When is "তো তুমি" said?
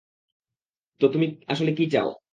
1.01-1.25